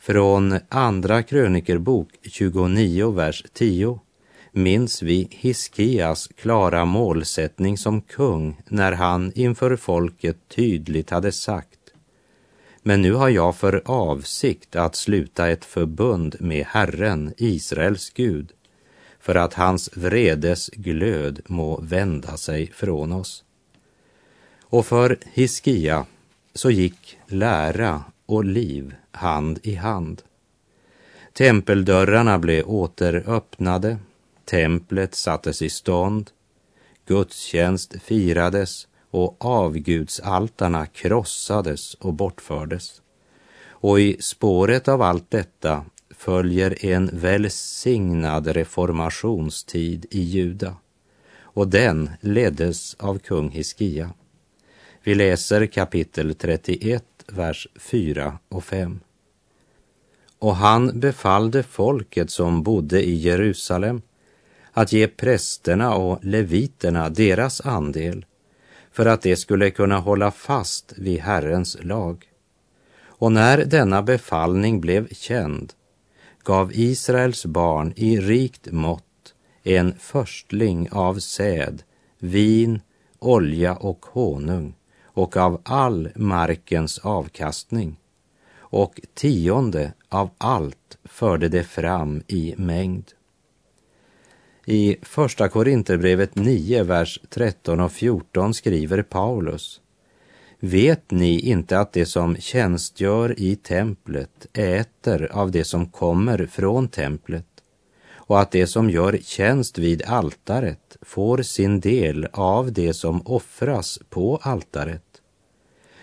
Från 0.01 0.59
Andra 0.69 1.23
krönikerbok 1.23 2.09
29, 2.23 3.11
vers 3.11 3.43
10 3.53 3.99
minns 4.51 5.01
vi 5.01 5.27
Hiskias 5.31 6.27
klara 6.27 6.85
målsättning 6.85 7.77
som 7.77 8.01
kung 8.01 8.61
när 8.67 8.91
han 8.91 9.31
inför 9.35 9.75
folket 9.75 10.37
tydligt 10.47 11.09
hade 11.09 11.31
sagt 11.31 11.79
Men 12.81 13.01
nu 13.01 13.13
har 13.13 13.29
jag 13.29 13.55
för 13.55 13.81
avsikt 13.85 14.75
att 14.75 14.95
sluta 14.95 15.49
ett 15.49 15.65
förbund 15.65 16.35
med 16.39 16.65
Herren, 16.65 17.33
Israels 17.37 18.09
Gud, 18.09 18.51
för 19.19 19.35
att 19.35 19.53
hans 19.53 19.89
vredes 19.93 20.69
glöd 20.69 21.41
må 21.47 21.81
vända 21.81 22.37
sig 22.37 22.71
från 22.73 23.11
oss. 23.11 23.43
Och 24.61 24.85
för 24.85 25.17
Hiskia 25.33 26.05
så 26.53 26.71
gick 26.71 27.17
lära 27.27 28.03
och 28.29 28.45
liv 28.45 28.95
hand 29.11 29.59
i 29.63 29.75
hand. 29.75 30.21
Tempeldörrarna 31.33 32.39
blev 32.39 32.69
återöppnade, 32.69 33.97
templet 34.45 35.15
sattes 35.15 35.61
i 35.61 35.69
stånd, 35.69 36.31
gudstjänst 37.05 38.01
firades 38.01 38.87
och 39.11 39.45
avgudsaltarna 39.45 40.85
krossades 40.85 41.93
och 41.93 42.13
bortfördes. 42.13 43.01
Och 43.67 43.99
i 43.99 44.17
spåret 44.21 44.87
av 44.87 45.01
allt 45.01 45.31
detta 45.31 45.85
följer 46.09 46.85
en 46.85 47.09
välsignad 47.13 48.47
reformationstid 48.47 50.05
i 50.11 50.21
Juda 50.21 50.75
och 51.41 51.67
den 51.67 52.09
leddes 52.21 52.95
av 52.95 53.19
kung 53.19 53.49
Hiskia. 53.49 54.09
Vi 55.03 55.15
läser 55.15 55.65
kapitel 55.65 56.35
31, 56.35 57.03
vers 57.31 57.67
4 57.75 58.39
och 58.49 58.63
5. 58.63 58.99
Och 60.39 60.55
han 60.55 60.99
befallde 60.99 61.63
folket 61.63 62.29
som 62.29 62.63
bodde 62.63 63.03
i 63.03 63.15
Jerusalem 63.15 64.01
att 64.71 64.91
ge 64.91 65.07
prästerna 65.07 65.95
och 65.95 66.25
leviterna 66.25 67.09
deras 67.09 67.61
andel 67.61 68.25
för 68.91 69.05
att 69.05 69.21
de 69.21 69.35
skulle 69.35 69.71
kunna 69.71 69.97
hålla 69.97 70.31
fast 70.31 70.93
vid 70.97 71.19
Herrens 71.19 71.77
lag. 71.81 72.25
Och 73.01 73.31
när 73.31 73.65
denna 73.65 74.01
befallning 74.01 74.81
blev 74.81 75.07
känd 75.13 75.73
gav 76.43 76.71
Israels 76.73 77.45
barn 77.45 77.93
i 77.95 78.19
rikt 78.19 78.71
mått 78.71 79.03
en 79.63 79.93
förstling 79.99 80.89
av 80.91 81.19
säd, 81.19 81.83
vin, 82.19 82.81
olja 83.19 83.75
och 83.75 84.05
honung 84.05 84.75
och 85.19 85.37
av 85.37 85.61
all 85.63 86.09
markens 86.15 86.99
avkastning 86.99 87.95
och 88.57 89.01
tionde 89.13 89.93
av 90.09 90.29
allt 90.37 90.97
förde 91.03 91.49
det 91.49 91.63
fram 91.63 92.23
i 92.27 92.55
mängd. 92.57 93.11
I 94.65 94.97
Första 95.01 95.49
Korinterbrevet 95.49 96.35
9, 96.35 96.83
vers 96.83 97.19
13 97.29 97.79
och 97.79 97.91
14 97.91 98.53
skriver 98.53 99.01
Paulus 99.01 99.81
Vet 100.59 101.11
ni 101.11 101.39
inte 101.39 101.79
att 101.79 101.93
det 101.93 102.05
som 102.05 102.35
tjänstgör 102.35 103.39
i 103.39 103.55
templet 103.55 104.47
äter 104.53 105.29
av 105.31 105.51
det 105.51 105.63
som 105.63 105.89
kommer 105.89 106.45
från 106.45 106.87
templet 106.87 107.45
och 108.11 108.39
att 108.39 108.51
det 108.51 108.67
som 108.67 108.89
gör 108.89 109.19
tjänst 109.21 109.77
vid 109.77 110.03
altaret 110.03 110.97
får 111.01 111.41
sin 111.41 111.79
del 111.79 112.27
av 112.31 112.73
det 112.73 112.93
som 112.93 113.21
offras 113.25 113.99
på 114.09 114.39
altaret? 114.41 115.08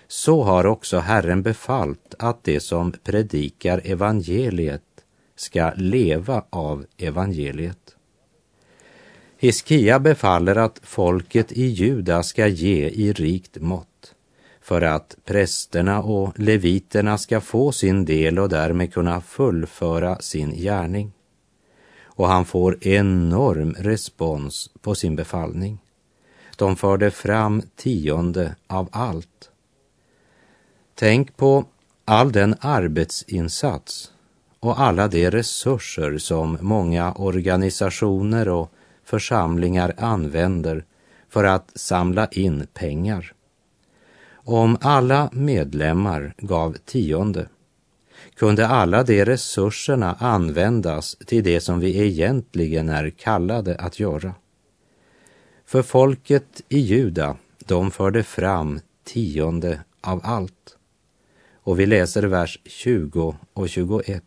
Så 0.09 0.43
har 0.43 0.67
också 0.67 0.99
Herren 0.99 1.43
befallt 1.43 2.15
att 2.19 2.45
det 2.45 2.61
som 2.61 2.93
predikar 2.93 3.81
evangeliet 3.85 4.83
ska 5.37 5.73
leva 5.77 6.45
av 6.51 6.87
evangeliet. 6.97 7.97
Hiskia 9.39 9.99
befaller 9.99 10.57
att 10.57 10.81
folket 10.83 11.53
i 11.53 11.67
Juda 11.67 12.23
ska 12.23 12.47
ge 12.47 12.89
i 12.89 13.13
rikt 13.13 13.57
mått 13.61 14.15
för 14.61 14.83
att 14.83 15.17
prästerna 15.25 16.03
och 16.03 16.39
leviterna 16.39 17.19
ska 17.19 17.41
få 17.41 17.73
sin 17.73 18.05
del 18.05 18.39
och 18.39 18.49
därmed 18.49 18.93
kunna 18.93 19.21
fullföra 19.21 20.19
sin 20.19 20.55
gärning. 20.55 21.13
Och 22.05 22.29
han 22.29 22.45
får 22.45 22.87
enorm 22.87 23.75
respons 23.79 24.71
på 24.81 24.95
sin 24.95 25.17
befallning. 25.17 25.79
De 26.57 26.77
förde 26.77 27.11
fram 27.11 27.63
tionde 27.77 28.55
av 28.67 28.89
allt. 28.93 29.51
Tänk 30.99 31.37
på 31.37 31.65
all 32.05 32.33
den 32.33 32.55
arbetsinsats 32.61 34.13
och 34.61 34.81
alla 34.81 35.09
de 35.09 35.31
resurser 35.31 36.19
som 36.19 36.59
många 36.61 37.13
organisationer 37.13 38.49
och 38.49 38.73
församlingar 39.05 39.95
använder 39.99 40.85
för 41.29 41.45
att 41.45 41.73
samla 41.75 42.27
in 42.27 42.67
pengar. 42.75 43.33
Om 44.33 44.79
alla 44.81 45.31
medlemmar 45.33 46.35
gav 46.39 46.77
tionde 46.85 47.49
kunde 48.35 48.67
alla 48.67 49.03
de 49.03 49.25
resurserna 49.25 50.17
användas 50.19 51.17
till 51.27 51.45
det 51.45 51.61
som 51.61 51.81
vi 51.81 52.07
egentligen 52.07 52.89
är 52.89 53.11
kallade 53.11 53.77
att 53.77 54.01
göra. 54.01 54.35
För 55.67 55.83
folket 55.83 56.63
i 56.69 56.79
Juda, 56.79 57.37
de 57.67 57.91
förde 57.91 58.23
fram 58.23 58.81
tionde 59.05 59.81
av 60.01 60.21
allt. 60.25 60.76
Och 61.67 61.81
vi 61.81 61.87
läser 61.87 62.23
vers 62.23 62.59
20 62.65 63.37
och 63.53 63.69
21. 63.69 64.25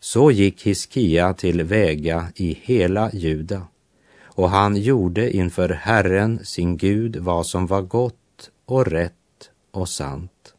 Så 0.00 0.30
gick 0.30 0.66
Hiskia 0.66 1.34
till 1.34 1.62
väga 1.62 2.28
i 2.34 2.58
hela 2.62 3.10
Juda 3.12 3.66
och 4.22 4.50
han 4.50 4.76
gjorde 4.76 5.36
inför 5.36 5.68
Herren 5.68 6.44
sin 6.44 6.76
Gud 6.76 7.16
vad 7.16 7.46
som 7.46 7.66
var 7.66 7.82
gott 7.82 8.50
och 8.66 8.86
rätt 8.86 9.50
och 9.70 9.88
sant. 9.88 10.54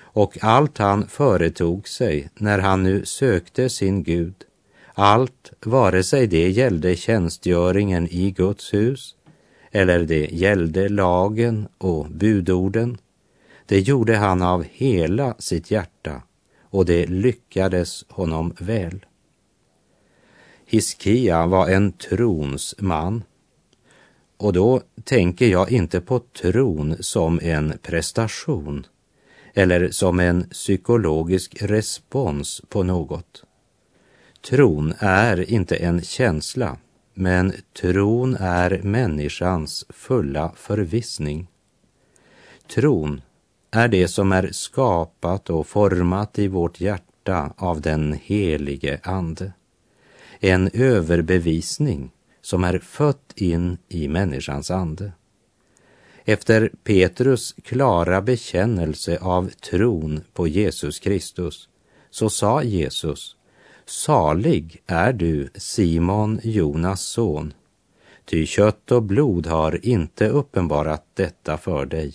Och 0.00 0.38
allt 0.40 0.78
han 0.78 1.08
företog 1.08 1.88
sig 1.88 2.30
när 2.34 2.58
han 2.58 2.82
nu 2.82 3.04
sökte 3.04 3.68
sin 3.68 4.02
Gud, 4.02 4.34
allt 4.94 5.52
vare 5.60 6.02
sig 6.02 6.26
det 6.26 6.50
gällde 6.50 6.96
tjänstgöringen 6.96 8.08
i 8.10 8.30
Guds 8.30 8.74
hus 8.74 9.14
eller 9.70 9.98
det 10.04 10.28
gällde 10.32 10.88
lagen 10.88 11.68
och 11.78 12.06
budorden, 12.10 12.98
det 13.68 13.80
gjorde 13.80 14.16
han 14.16 14.42
av 14.42 14.64
hela 14.72 15.34
sitt 15.38 15.70
hjärta 15.70 16.22
och 16.62 16.84
det 16.84 17.06
lyckades 17.06 18.04
honom 18.08 18.54
väl. 18.58 19.06
Hiskia 20.66 21.46
var 21.46 21.68
en 21.68 21.92
trons 21.92 22.74
man. 22.78 23.22
Och 24.36 24.52
då 24.52 24.82
tänker 25.04 25.46
jag 25.46 25.72
inte 25.72 26.00
på 26.00 26.18
tron 26.18 26.96
som 27.00 27.40
en 27.42 27.78
prestation 27.82 28.86
eller 29.54 29.90
som 29.90 30.20
en 30.20 30.48
psykologisk 30.48 31.62
respons 31.62 32.62
på 32.68 32.82
något. 32.82 33.44
Tron 34.48 34.94
är 34.98 35.50
inte 35.50 35.76
en 35.76 36.02
känsla, 36.02 36.76
men 37.14 37.52
tron 37.80 38.36
är 38.40 38.80
människans 38.82 39.84
fulla 39.88 40.52
förvissning. 40.56 41.46
Tron 42.74 43.20
är 43.70 43.88
det 43.88 44.08
som 44.08 44.32
är 44.32 44.48
skapat 44.52 45.50
och 45.50 45.66
format 45.66 46.38
i 46.38 46.48
vårt 46.48 46.80
hjärta 46.80 47.54
av 47.56 47.80
den 47.80 48.18
helige 48.22 49.00
Ande. 49.02 49.52
En 50.40 50.70
överbevisning 50.72 52.10
som 52.40 52.64
är 52.64 52.78
fött 52.78 53.32
in 53.36 53.78
i 53.88 54.08
människans 54.08 54.70
ande. 54.70 55.12
Efter 56.24 56.70
Petrus 56.84 57.54
klara 57.64 58.22
bekännelse 58.22 59.18
av 59.18 59.50
tron 59.50 60.20
på 60.32 60.48
Jesus 60.48 60.98
Kristus 60.98 61.68
så 62.10 62.30
sa 62.30 62.62
Jesus 62.62 63.36
Salig 63.84 64.82
är 64.86 65.12
du, 65.12 65.50
Simon, 65.54 66.40
Jonas 66.42 67.02
son, 67.02 67.52
ty 68.24 68.46
kött 68.46 68.92
och 68.92 69.02
blod 69.02 69.46
har 69.46 69.86
inte 69.86 70.28
uppenbarat 70.28 71.06
detta 71.14 71.56
för 71.56 71.86
dig, 71.86 72.14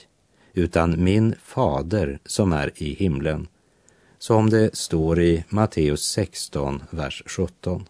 utan 0.53 1.03
min 1.03 1.35
fader 1.43 2.19
som 2.25 2.53
är 2.53 2.71
i 2.75 2.93
himlen, 2.93 3.47
som 4.17 4.49
det 4.49 4.75
står 4.75 5.21
i 5.21 5.43
Matteus 5.49 6.05
16, 6.05 6.83
vers 6.89 7.23
17. 7.25 7.85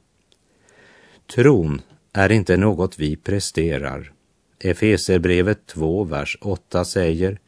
Tron 1.36 1.82
är 2.14 2.32
inte 2.32 2.58
något 2.58 3.00
vi 3.00 3.16
presterar. 3.16 4.12
Efeserbrevet 4.60 5.66
2, 5.66 6.04
vers 6.04 6.38
8 6.42 6.86
säger, 6.86 7.40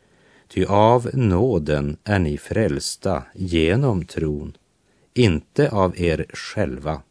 ty 0.47 0.65
av 0.65 1.09
nåden 1.13 1.97
är 2.03 2.19
ni 2.19 2.37
frälsta 2.37 3.23
genom 3.33 4.05
tron, 4.05 4.57
inte 5.13 5.69
av 5.69 5.99
er 5.99 6.25
själva. 6.33 7.01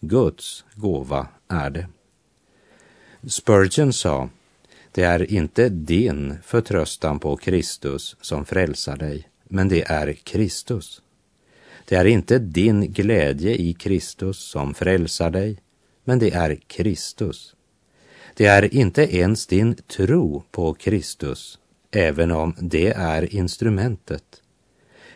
Guds 0.00 0.64
gåva 0.74 1.26
är 1.48 1.70
det. 1.70 1.88
Spurgeon 3.26 3.92
sa, 3.92 4.28
det 4.96 5.02
är 5.02 5.32
inte 5.32 5.68
din 5.68 6.38
förtröstan 6.42 7.18
på 7.18 7.36
Kristus 7.36 8.16
som 8.20 8.44
frälsar 8.44 8.96
dig, 8.96 9.28
men 9.44 9.68
det 9.68 9.82
är 9.82 10.12
Kristus. 10.12 11.02
Det 11.84 11.96
är 11.96 12.04
inte 12.04 12.38
din 12.38 12.92
glädje 12.92 13.54
i 13.54 13.72
Kristus 13.72 14.38
som 14.38 14.74
frälsar 14.74 15.30
dig, 15.30 15.58
men 16.04 16.18
det 16.18 16.30
är 16.30 16.54
Kristus. 16.66 17.54
Det 18.34 18.46
är 18.46 18.74
inte 18.74 19.16
ens 19.16 19.46
din 19.46 19.74
tro 19.74 20.42
på 20.50 20.74
Kristus, 20.74 21.58
även 21.90 22.30
om 22.30 22.56
det 22.60 22.88
är 22.88 23.34
instrumentet. 23.34 24.42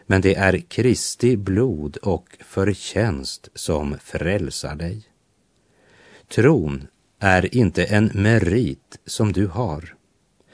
Men 0.06 0.20
det 0.20 0.34
är 0.34 0.58
Kristi 0.58 1.36
blod 1.36 1.96
och 1.96 2.36
förtjänst 2.40 3.48
som 3.54 3.96
frälsar 3.98 4.74
dig. 4.74 5.02
Tron 6.28 6.86
är 7.20 7.54
inte 7.54 7.84
en 7.84 8.10
merit 8.14 8.98
som 9.06 9.32
du 9.32 9.46
har. 9.46 9.94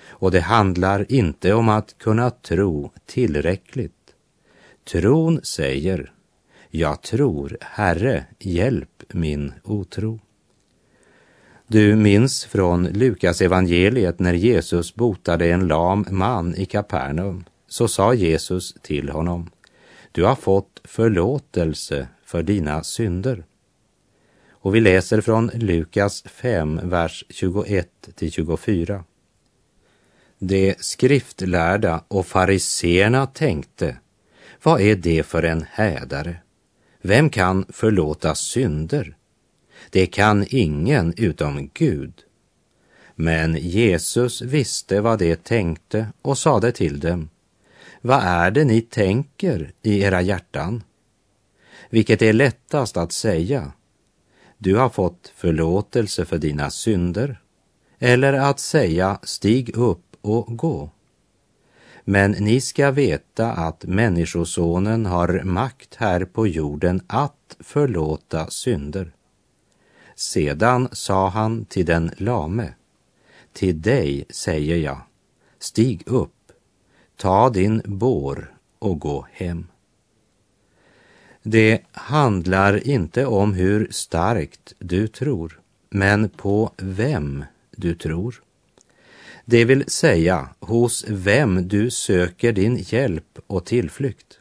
Och 0.08 0.30
det 0.30 0.40
handlar 0.40 1.12
inte 1.12 1.54
om 1.54 1.68
att 1.68 1.98
kunna 1.98 2.30
tro 2.30 2.92
tillräckligt. 3.06 3.92
Tron 4.84 5.40
säger, 5.42 6.12
jag 6.70 7.02
tror, 7.02 7.58
Herre, 7.60 8.24
hjälp 8.38 9.02
min 9.08 9.52
otro. 9.64 10.20
Du 11.66 11.96
minns 11.96 12.44
från 12.44 12.84
Lukas 12.84 13.40
evangeliet 13.40 14.18
när 14.18 14.34
Jesus 14.34 14.94
botade 14.94 15.50
en 15.50 15.66
lam 15.66 16.06
man 16.10 16.54
i 16.54 16.64
Kapernaum, 16.64 17.44
så 17.68 17.88
sa 17.88 18.14
Jesus 18.14 18.74
till 18.82 19.08
honom, 19.08 19.50
du 20.12 20.24
har 20.24 20.34
fått 20.34 20.80
förlåtelse 20.84 22.08
för 22.24 22.42
dina 22.42 22.82
synder. 22.82 23.44
Och 24.66 24.74
vi 24.74 24.80
läser 24.80 25.20
från 25.20 25.50
Lukas 25.54 26.22
5, 26.22 26.80
vers 26.82 27.24
21 27.28 27.88
till 28.14 28.32
24. 28.32 29.04
De 30.38 30.74
skriftlärda 30.78 32.04
och 32.08 32.26
fariseerna 32.26 33.26
tänkte, 33.26 33.96
vad 34.62 34.80
är 34.80 34.96
det 34.96 35.22
för 35.22 35.42
en 35.42 35.66
hädare? 35.70 36.36
Vem 37.02 37.30
kan 37.30 37.66
förlåta 37.68 38.34
synder? 38.34 39.16
Det 39.90 40.06
kan 40.06 40.46
ingen 40.48 41.14
utom 41.16 41.70
Gud. 41.74 42.12
Men 43.14 43.56
Jesus 43.56 44.42
visste 44.42 45.00
vad 45.00 45.18
de 45.18 45.36
tänkte 45.36 46.06
och 46.22 46.38
sade 46.38 46.72
till 46.72 47.00
dem, 47.00 47.28
vad 48.00 48.20
är 48.22 48.50
det 48.50 48.64
ni 48.64 48.80
tänker 48.80 49.72
i 49.82 50.02
era 50.02 50.22
hjärtan? 50.22 50.82
Vilket 51.90 52.22
är 52.22 52.32
lättast 52.32 52.96
att 52.96 53.12
säga? 53.12 53.72
Du 54.58 54.76
har 54.76 54.88
fått 54.88 55.32
förlåtelse 55.36 56.24
för 56.24 56.38
dina 56.38 56.70
synder. 56.70 57.40
Eller 57.98 58.32
att 58.32 58.60
säga 58.60 59.18
stig 59.22 59.76
upp 59.76 60.16
och 60.20 60.58
gå. 60.58 60.90
Men 62.04 62.30
ni 62.30 62.60
ska 62.60 62.90
veta 62.90 63.52
att 63.52 63.84
Människosonen 63.84 65.06
har 65.06 65.42
makt 65.44 65.94
här 65.94 66.24
på 66.24 66.46
jorden 66.46 67.00
att 67.06 67.56
förlåta 67.60 68.50
synder. 68.50 69.12
Sedan 70.14 70.88
sa 70.92 71.28
han 71.28 71.64
till 71.64 71.86
den 71.86 72.10
lame, 72.16 72.74
till 73.52 73.82
dig 73.82 74.24
säger 74.30 74.76
jag, 74.76 75.00
stig 75.58 76.02
upp, 76.06 76.52
ta 77.16 77.50
din 77.50 77.82
bår 77.84 78.56
och 78.78 78.98
gå 78.98 79.26
hem. 79.32 79.66
Det 81.48 81.80
handlar 81.92 82.88
inte 82.88 83.26
om 83.26 83.54
hur 83.54 83.88
starkt 83.90 84.74
du 84.78 85.08
tror, 85.08 85.60
men 85.90 86.28
på 86.28 86.70
vem 86.76 87.44
du 87.76 87.94
tror. 87.94 88.42
Det 89.44 89.64
vill 89.64 89.90
säga 89.90 90.48
hos 90.60 91.04
vem 91.08 91.68
du 91.68 91.90
söker 91.90 92.52
din 92.52 92.76
hjälp 92.80 93.38
och 93.46 93.64
tillflykt. 93.64 94.38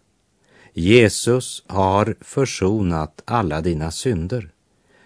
Jesus 0.73 1.63
har 1.67 2.15
försonat 2.21 3.21
alla 3.25 3.61
dina 3.61 3.91
synder 3.91 4.49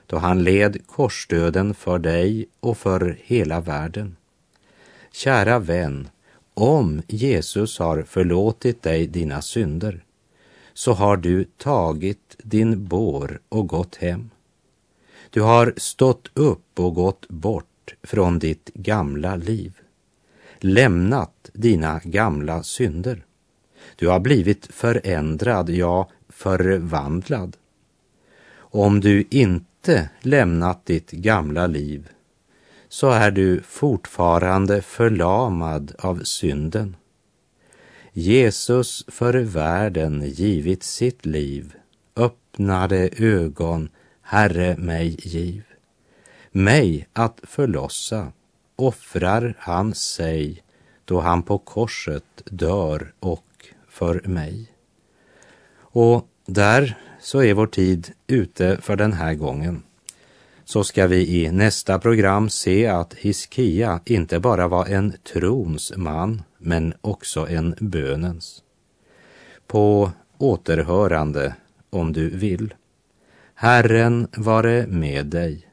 då 0.05 0.17
han 0.17 0.43
led 0.43 0.88
korsdöden 0.88 1.73
för 1.73 1.99
dig 1.99 2.49
och 2.59 2.77
för 2.77 3.17
hela 3.23 3.62
världen. 3.62 4.15
Kära 5.12 5.59
vän, 5.59 6.07
om 6.53 7.01
Jesus 7.07 7.79
har 7.79 8.03
förlåtit 8.03 8.81
dig 8.83 9.07
dina 9.07 9.41
synder 9.41 10.03
så 10.80 10.94
har 10.94 11.18
du 11.18 11.44
tagit 11.44 12.36
din 12.44 12.88
bår 12.88 13.39
och 13.50 13.68
gått 13.68 13.96
hem. 13.96 14.30
Du 15.30 15.42
har 15.42 15.74
stått 15.78 16.30
upp 16.34 16.80
och 16.80 16.96
gått 16.96 17.28
bort 17.28 17.96
från 18.04 18.39
ditt 18.39 18.72
gamla 18.74 19.36
liv, 19.36 19.74
lämnat 20.60 21.50
dina 21.54 22.02
gamla 22.04 22.63
synder. 22.63 23.26
Du 23.96 24.08
har 24.08 24.20
blivit 24.20 24.68
förändrad, 24.74 25.70
ja, 25.70 26.10
förvandlad. 26.30 27.58
Om 28.56 29.00
du 29.00 29.26
inte 29.30 30.10
lämnat 30.22 30.86
ditt 30.86 31.12
gamla 31.12 31.68
liv 31.68 32.10
så 32.89 33.10
är 33.10 33.32
du 33.32 33.62
fortfarande 33.62 34.82
förlamad 34.82 35.96
av 36.00 36.24
synden. 36.24 36.96
Jesus 38.19 39.05
för 39.08 39.34
världen 39.34 40.21
givit 40.25 40.84
sitt 40.84 41.25
liv, 41.25 41.73
öppnade 42.15 43.10
ögon, 43.17 43.89
Herre 44.21 44.77
mig 44.77 45.17
giv. 45.19 45.63
Mig 46.51 47.08
att 47.13 47.39
förlossa 47.43 48.32
offrar 48.75 49.55
han 49.60 49.93
sig 49.93 50.63
då 51.05 51.19
han 51.19 51.43
på 51.43 51.58
korset 51.58 52.23
dör 52.45 53.13
och 53.19 53.65
för 53.89 54.21
mig. 54.25 54.71
Och 55.77 56.27
där 56.45 56.97
så 57.21 57.43
är 57.43 57.53
vår 57.53 57.67
tid 57.67 58.12
ute 58.27 58.77
för 58.82 58.95
den 58.95 59.13
här 59.13 59.34
gången. 59.34 59.84
Så 60.71 60.84
ska 60.84 61.08
vi 61.08 61.27
i 61.27 61.51
nästa 61.51 61.99
program 61.99 62.49
se 62.49 62.88
att 62.88 63.13
Hiskia 63.13 63.99
inte 64.05 64.39
bara 64.39 64.67
var 64.67 64.86
en 64.86 65.13
trons 65.34 65.93
man, 65.95 66.41
men 66.58 66.93
också 67.01 67.47
en 67.47 67.75
bönens. 67.79 68.63
På 69.67 70.12
återhörande, 70.38 71.55
om 71.89 72.13
du 72.13 72.29
vill. 72.29 72.73
Herren 73.53 74.27
vare 74.38 74.88
med 74.88 75.25
dig. 75.25 75.67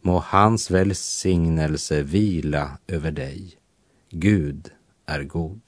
Må 0.00 0.18
hans 0.18 0.70
välsignelse 0.70 2.02
vila 2.02 2.78
över 2.86 3.10
dig. 3.10 3.52
Gud 4.10 4.70
är 5.06 5.22
god. 5.22 5.60